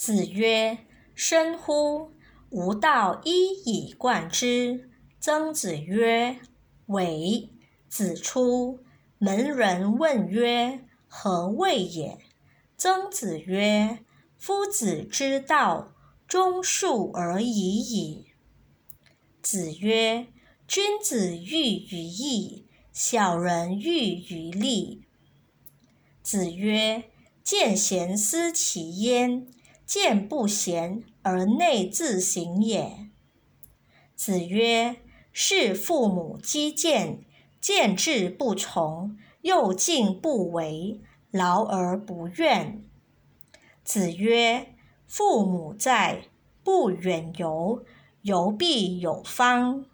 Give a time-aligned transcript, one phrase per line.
[0.00, 0.78] 子曰
[1.14, 2.12] ：“深乎！
[2.48, 4.88] 吾道一以贯之。”
[5.20, 6.38] 曾子曰
[6.88, 7.50] ：“伪。”
[7.86, 8.80] 子出
[9.18, 12.18] 门，人问曰：“何谓也？”
[12.78, 13.98] 曾子曰
[14.40, 15.92] ：“夫子之道，
[16.26, 18.24] 忠恕而已矣。”
[19.42, 20.28] 子曰
[20.66, 25.02] ：“君子喻于义，小人喻于利。”
[26.24, 27.04] 子曰
[27.44, 29.46] ：“见贤思齐焉，
[29.90, 33.08] 见不贤而内自省也。”
[34.14, 35.00] 子曰
[35.32, 37.24] ：“是父母积谏，
[37.60, 41.00] 见志不从，又敬不为，
[41.32, 42.84] 劳而不怨。”
[43.82, 44.76] 子曰
[45.08, 46.28] ：“父母在，
[46.62, 47.84] 不远游，
[48.22, 49.86] 游必有方。”